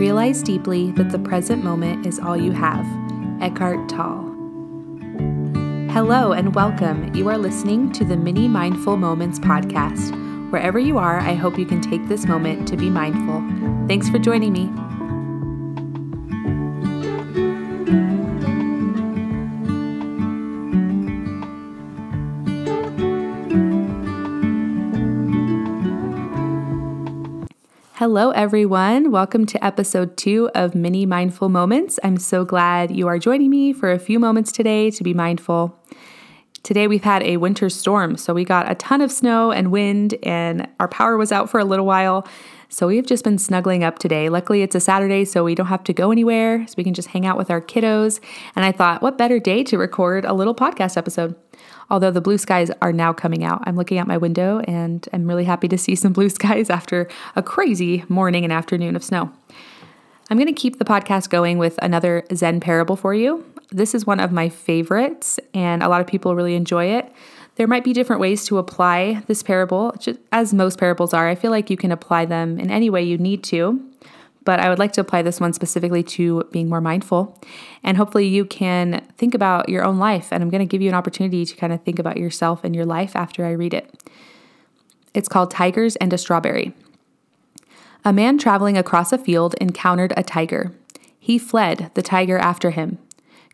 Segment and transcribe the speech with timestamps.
[0.00, 2.86] Realize deeply that the present moment is all you have.
[3.42, 4.34] Eckhart Tolle.
[5.90, 7.14] Hello and welcome.
[7.14, 10.10] You are listening to the Mini Mindful Moments podcast.
[10.50, 13.44] Wherever you are, I hope you can take this moment to be mindful.
[13.88, 14.72] Thanks for joining me.
[28.00, 29.10] Hello, everyone.
[29.10, 32.00] Welcome to episode two of Mini Mindful Moments.
[32.02, 35.78] I'm so glad you are joining me for a few moments today to be mindful.
[36.62, 40.14] Today, we've had a winter storm, so we got a ton of snow and wind,
[40.22, 42.26] and our power was out for a little while.
[42.70, 44.30] So, we've just been snuggling up today.
[44.30, 47.08] Luckily, it's a Saturday, so we don't have to go anywhere, so we can just
[47.08, 48.18] hang out with our kiddos.
[48.56, 51.34] And I thought, what better day to record a little podcast episode?
[51.90, 53.62] Although the blue skies are now coming out.
[53.64, 57.08] I'm looking out my window and I'm really happy to see some blue skies after
[57.36, 59.30] a crazy morning and afternoon of snow.
[60.30, 63.44] I'm going to keep the podcast going with another Zen parable for you.
[63.72, 67.12] This is one of my favorites, and a lot of people really enjoy it.
[67.56, 69.94] There might be different ways to apply this parable,
[70.30, 71.28] as most parables are.
[71.28, 73.89] I feel like you can apply them in any way you need to
[74.44, 77.38] but I would like to apply this one specifically to being more mindful.
[77.82, 80.28] And hopefully, you can think about your own life.
[80.30, 82.74] And I'm going to give you an opportunity to kind of think about yourself and
[82.74, 84.02] your life after I read it.
[85.12, 86.72] It's called Tigers and a Strawberry.
[88.04, 90.72] A man traveling across a field encountered a tiger.
[91.18, 92.98] He fled, the tiger after him.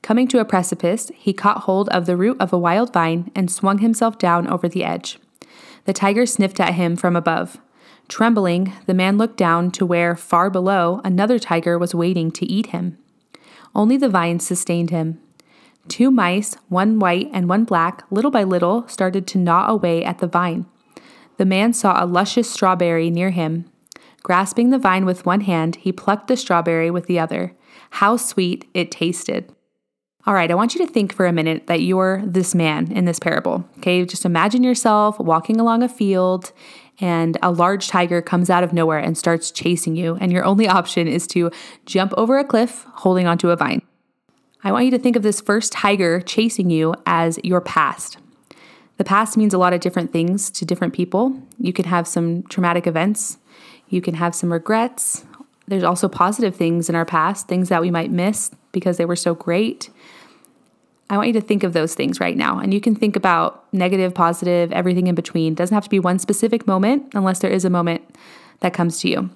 [0.02, 3.50] Coming to a precipice, he caught hold of the root of a wild vine and
[3.50, 5.18] swung himself down over the edge.
[5.84, 7.58] The tiger sniffed at him from above.
[8.08, 12.66] Trembling, the man looked down to where, far below, another tiger was waiting to eat
[12.66, 12.98] him.
[13.74, 15.20] Only the vine sustained him.
[15.88, 20.18] Two mice, one white and one black, little by little started to gnaw away at
[20.18, 20.66] the vine.
[21.36, 23.66] The man saw a luscious strawberry near him.
[24.22, 27.54] Grasping the vine with one hand, he plucked the strawberry with the other.
[27.90, 29.52] How sweet it tasted.
[30.26, 33.04] All right, I want you to think for a minute that you're this man in
[33.04, 33.64] this parable.
[33.78, 36.52] Okay, just imagine yourself walking along a field
[37.00, 40.66] and a large tiger comes out of nowhere and starts chasing you, and your only
[40.68, 41.50] option is to
[41.84, 43.82] jump over a cliff holding onto a vine.
[44.64, 48.18] I want you to think of this first tiger chasing you as your past.
[48.96, 51.40] The past means a lot of different things to different people.
[51.58, 53.38] You can have some traumatic events,
[53.88, 55.24] you can have some regrets.
[55.68, 59.16] There's also positive things in our past, things that we might miss because they were
[59.16, 59.90] so great.
[61.08, 62.58] I want you to think of those things right now.
[62.58, 65.52] And you can think about negative, positive, everything in between.
[65.52, 68.02] It doesn't have to be one specific moment unless there is a moment
[68.60, 69.30] that comes to you.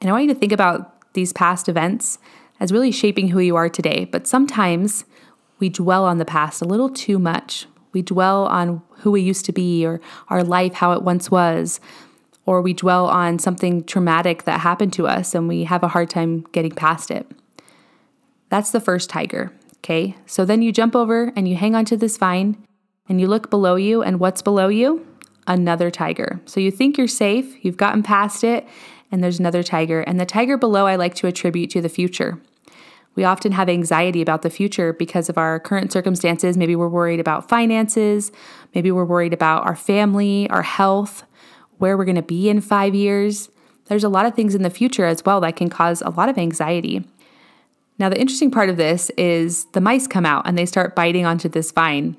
[0.00, 2.18] And I want you to think about these past events
[2.60, 4.04] as really shaping who you are today.
[4.04, 5.04] But sometimes
[5.58, 7.66] we dwell on the past a little too much.
[7.92, 11.80] We dwell on who we used to be or our life, how it once was,
[12.46, 16.10] or we dwell on something traumatic that happened to us and we have a hard
[16.10, 17.30] time getting past it.
[18.50, 19.52] That's the first tiger.
[19.84, 22.56] Okay, so then you jump over and you hang onto this vine
[23.06, 25.06] and you look below you, and what's below you?
[25.46, 26.40] Another tiger.
[26.46, 28.66] So you think you're safe, you've gotten past it,
[29.12, 30.00] and there's another tiger.
[30.00, 32.40] And the tiger below, I like to attribute to the future.
[33.14, 36.56] We often have anxiety about the future because of our current circumstances.
[36.56, 38.32] Maybe we're worried about finances,
[38.74, 41.24] maybe we're worried about our family, our health,
[41.76, 43.50] where we're going to be in five years.
[43.84, 46.30] There's a lot of things in the future as well that can cause a lot
[46.30, 47.04] of anxiety.
[47.98, 51.26] Now, the interesting part of this is the mice come out and they start biting
[51.26, 52.16] onto this vine.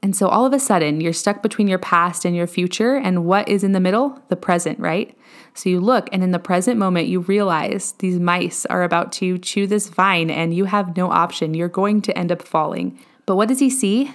[0.00, 2.96] And so all of a sudden, you're stuck between your past and your future.
[2.96, 4.22] And what is in the middle?
[4.28, 5.16] The present, right?
[5.54, 9.38] So you look, and in the present moment, you realize these mice are about to
[9.38, 11.52] chew this vine, and you have no option.
[11.52, 12.96] You're going to end up falling.
[13.26, 14.12] But what does he see?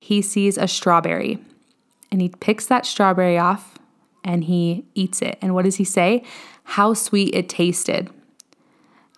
[0.00, 1.38] He sees a strawberry,
[2.10, 3.78] and he picks that strawberry off
[4.24, 5.38] and he eats it.
[5.40, 6.24] And what does he say?
[6.64, 8.10] How sweet it tasted.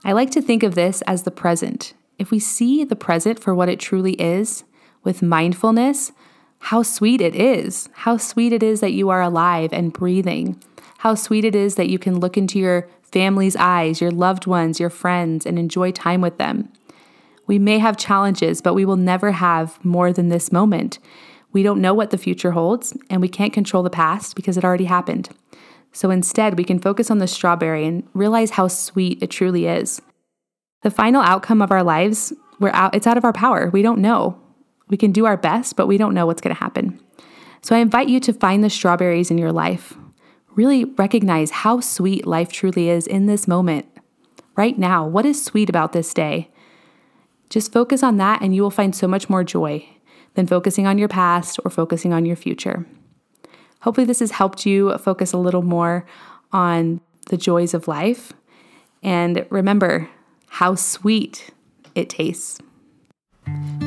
[0.05, 1.95] I like to think of this as the present.
[2.19, 4.65] If we see the present for what it truly is,
[5.03, 6.13] with mindfulness,
[6.59, 7.89] how sweet it is.
[7.93, 10.63] How sweet it is that you are alive and breathing.
[10.99, 14.79] How sweet it is that you can look into your family's eyes, your loved ones,
[14.79, 16.71] your friends, and enjoy time with them.
[17.47, 20.99] We may have challenges, but we will never have more than this moment.
[21.53, 24.65] We don't know what the future holds, and we can't control the past because it
[24.65, 25.31] already happened.
[25.93, 30.01] So instead, we can focus on the strawberry and realize how sweet it truly is.
[30.83, 33.71] The final outcome of our lives, we're out, it's out of our power.
[33.71, 34.41] We don't know.
[34.89, 37.01] We can do our best, but we don't know what's going to happen.
[37.63, 39.95] So I invite you to find the strawberries in your life.
[40.55, 43.87] Really recognize how sweet life truly is in this moment.
[44.57, 46.51] Right now, what is sweet about this day?
[47.51, 49.87] Just focus on that, and you will find so much more joy
[50.35, 52.87] than focusing on your past or focusing on your future.
[53.83, 56.07] Hopefully, this has helped you focus a little more
[56.53, 58.33] on the joys of life.
[59.03, 60.09] And remember
[60.49, 61.51] how sweet
[61.95, 62.59] it tastes.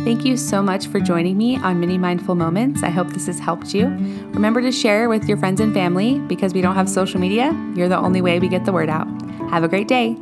[0.03, 2.83] Thank you so much for joining me on Mini Mindful Moments.
[2.83, 3.85] I hope this has helped you.
[4.33, 7.53] Remember to share with your friends and family because we don't have social media.
[7.75, 9.07] You're the only way we get the word out.
[9.49, 10.17] Have a great day.